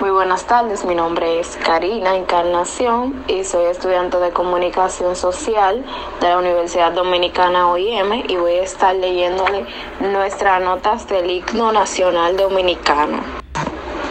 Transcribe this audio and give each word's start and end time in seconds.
Muy 0.00 0.12
buenas 0.12 0.46
tardes, 0.46 0.86
mi 0.86 0.94
nombre 0.94 1.40
es 1.40 1.58
Karina 1.62 2.16
Encarnación 2.16 3.22
y 3.28 3.44
soy 3.44 3.66
estudiante 3.66 4.16
de 4.16 4.30
comunicación 4.30 5.14
social 5.14 5.84
de 6.22 6.26
la 6.26 6.38
Universidad 6.38 6.92
Dominicana 6.92 7.68
OIM 7.68 8.24
y 8.26 8.36
voy 8.36 8.52
a 8.52 8.62
estar 8.62 8.94
leyéndole 8.94 9.66
nuestras 10.00 10.62
notas 10.62 11.06
del 11.06 11.30
himno 11.30 11.70
nacional 11.72 12.34
dominicano. 12.38 13.18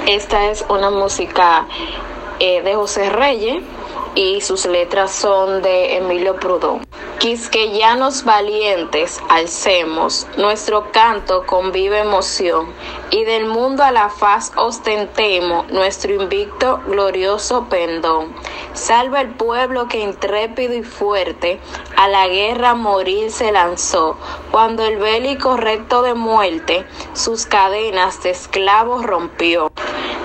Esta 0.06 0.52
es 0.52 0.64
una 0.70 0.92
música 0.92 1.66
eh, 2.38 2.62
de 2.62 2.76
José 2.76 3.10
Reyes 3.10 3.64
y 4.14 4.42
sus 4.42 4.68
letras 4.68 5.10
son 5.10 5.64
de 5.64 5.98
Emilio 5.98 6.36
Prudón. 6.36 6.89
Quisqueyanos 7.20 8.24
valientes, 8.24 9.22
alcemos 9.28 10.26
nuestro 10.38 10.90
canto 10.94 11.46
con 11.46 11.74
viva 11.74 11.98
emoción 11.98 12.74
y 13.12 13.26
del 13.26 13.46
mundo 13.46 13.84
a 13.84 13.92
la 13.92 14.08
faz 14.08 14.54
ostentemos 14.56 15.70
nuestro 15.70 16.14
invicto 16.14 16.80
glorioso 16.88 17.66
pendón. 17.66 18.34
Salva 18.72 19.20
el 19.20 19.32
pueblo 19.32 19.90
que 19.90 20.00
intrépido 20.00 20.74
y 20.74 20.84
fuerte 20.84 21.60
a 21.98 22.08
la 22.08 22.26
guerra 22.30 22.74
morir 22.74 23.32
se 23.32 23.52
lanzó, 23.52 24.16
cuando 24.50 24.86
el 24.86 24.96
bélico 24.96 25.58
recto 25.58 26.02
de 26.02 26.14
muerte 26.14 26.86
sus 27.12 27.46
cadenas 27.46 28.24
de 28.24 28.30
esclavos 28.30 29.06
rompió. 29.06 29.70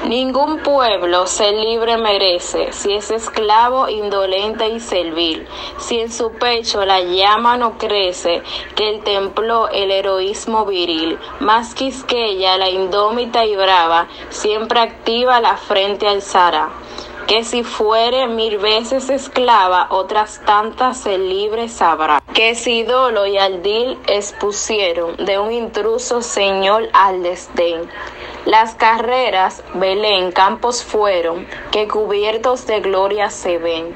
Ningún 0.07 0.59
pueblo 0.59 1.27
ser 1.27 1.55
libre 1.55 1.97
merece 1.97 2.73
si 2.73 2.93
es 2.93 3.11
esclavo, 3.11 3.89
indolente 3.89 4.69
y 4.69 4.79
servil, 4.79 5.47
si 5.79 5.99
en 5.99 6.13
su 6.13 6.33
pecho 6.33 6.85
la 6.85 7.01
llama 7.01 7.57
no 7.57 7.79
crece, 7.79 8.43
que 8.77 8.91
el 8.91 9.03
templó 9.03 9.71
el 9.71 9.91
heroísmo 9.91 10.67
viril, 10.67 11.19
más 11.41 11.75
quisqueya 11.75 12.59
la 12.59 12.69
indómita 12.69 13.47
y 13.47 13.57
brava, 13.57 14.09
siempre 14.29 14.81
activa 14.81 15.41
la 15.41 15.57
frente 15.57 16.07
alzará 16.07 16.84
que 17.27 17.45
si 17.45 17.65
fuere 17.65 18.27
mil 18.27 18.59
veces 18.59 19.09
esclava, 19.11 19.87
otras 19.91 20.43
tantas 20.45 21.07
el 21.07 21.29
libre 21.29 21.69
sabrá. 21.69 22.23
Que 22.35 22.55
si 22.55 22.83
dolo 22.83 23.27
y 23.27 23.39
aldil 23.39 23.99
expusieron 24.07 25.17
de 25.17 25.39
un 25.39 25.53
intruso 25.53 26.23
señor 26.23 26.89
al 26.93 27.23
desdén. 27.23 27.89
Las 28.45 28.75
carreras, 28.75 29.63
Belén, 29.75 30.33
campos 30.33 30.85
fueron, 30.85 31.47
que 31.71 31.89
cubiertos 31.89 32.67
de 32.67 32.81
gloria 32.81 33.31
se 33.31 33.59
ven 33.59 33.95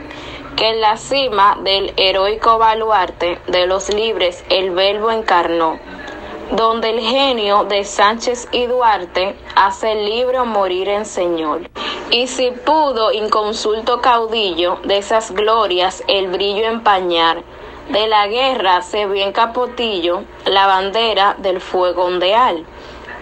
que 0.59 0.71
en 0.71 0.81
la 0.81 0.97
cima 0.97 1.57
del 1.63 1.93
heroico 1.97 2.59
baluarte 2.59 3.39
de 3.47 3.69
los 3.69 3.95
libres 3.95 4.45
el 4.51 4.73
verbo 4.73 5.13
encarnó, 5.13 5.79
donde 6.51 6.91
el 6.91 6.99
genio 6.99 7.63
de 7.63 7.85
Sánchez 7.85 8.49
y 8.51 8.67
Duarte 8.67 9.37
hace 9.55 9.95
libre 9.95 10.43
morir 10.43 10.89
en 10.89 11.07
señor. 11.07 11.71
Y 12.11 12.27
si 12.27 12.51
pudo 12.51 13.13
inconsulto 13.13 14.01
caudillo 14.01 14.79
de 14.85 14.97
esas 14.97 15.31
glorias 15.31 16.03
el 16.09 16.29
brillo 16.29 16.65
empañar, 16.65 17.43
de 17.91 18.07
la 18.07 18.27
guerra 18.29 18.81
se 18.81 19.07
vio 19.07 19.23
en 19.23 19.33
capotillo 19.33 20.25
la 20.47 20.67
bandera 20.67 21.37
del 21.39 21.61
fuego 21.61 22.05
ondeal 22.05 22.65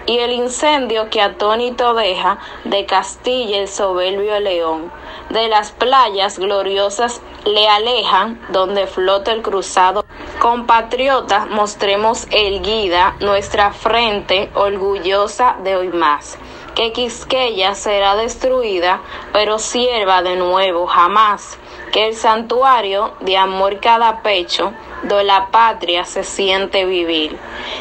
y 0.07 0.19
el 0.19 0.31
incendio 0.31 1.11
que 1.11 1.21
atónito 1.21 1.95
deja 1.95 2.39
de 2.65 2.87
Castilla 2.87 3.59
el 3.59 3.69
soberbio 3.69 4.39
león. 4.39 4.93
De 5.31 5.49
las 5.49 5.73
playas 5.73 6.39
gloriosas 6.39 7.21
le 7.45 7.69
alejan 7.69 8.41
donde 8.51 8.87
flota 8.87 9.33
el 9.33 9.43
cruzado. 9.43 10.05
Compatriotas, 10.41 11.49
mostremos 11.49 12.29
el 12.31 12.63
guida 12.63 13.17
nuestra 13.19 13.73
frente 13.73 14.49
orgullosa 14.55 15.57
de 15.65 15.77
hoy 15.77 15.89
más. 15.89 16.39
Que 16.77 16.93
Quisqueya 16.93 17.75
será 17.75 18.15
destruida, 18.15 19.01
pero 19.33 19.59
sierva 19.59 20.23
de 20.23 20.37
nuevo 20.37 20.87
jamás. 20.87 21.59
Que 21.91 22.07
el 22.07 22.15
santuario 22.15 23.15
de 23.21 23.37
amor 23.37 23.81
cada 23.81 24.23
pecho, 24.23 24.73
de 25.03 25.25
la 25.25 25.49
patria 25.51 26.05
se 26.05 26.25
siente 26.25 26.85
vivir 26.85 27.39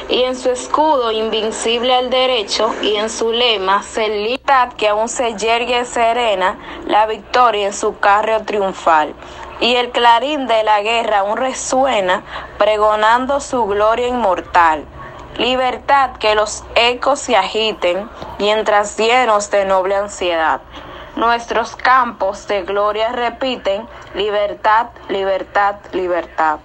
y 0.09 0.23
en 0.23 0.35
su 0.35 0.51
escudo 0.51 1.11
invincible 1.11 1.95
al 1.95 2.09
derecho 2.09 2.73
y 2.81 2.95
en 2.95 3.09
su 3.09 3.31
lema 3.31 3.81
celitad 3.83 4.73
que 4.73 4.89
aún 4.89 5.09
se 5.09 5.35
yergue 5.35 5.85
serena 5.85 6.57
la 6.87 7.07
victoria 7.07 7.67
en 7.67 7.73
su 7.73 7.97
carro 7.99 8.43
triunfal. 8.43 9.13
Y 9.59 9.75
el 9.75 9.91
clarín 9.91 10.47
de 10.47 10.63
la 10.63 10.81
guerra 10.81 11.19
aún 11.19 11.37
resuena 11.37 12.23
pregonando 12.57 13.39
su 13.39 13.65
gloria 13.65 14.07
inmortal. 14.07 14.85
Libertad 15.37 16.11
que 16.17 16.33
los 16.33 16.63
ecos 16.75 17.19
se 17.19 17.35
agiten 17.35 18.09
mientras 18.39 18.97
llenos 18.97 19.51
de 19.51 19.65
noble 19.65 19.95
ansiedad. 19.95 20.61
Nuestros 21.15 21.75
campos 21.75 22.47
de 22.47 22.63
gloria 22.63 23.11
repiten 23.11 23.87
libertad, 24.13 24.87
libertad, 25.09 25.75
libertad. 25.91 26.59